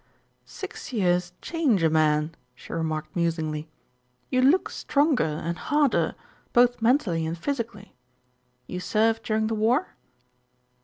[0.47, 3.69] "Six years change a man," she remarked musingly.
[4.31, 6.15] "You look stronger and harder,
[6.53, 7.93] both mentally and physically.
[8.65, 9.93] You served during the war?"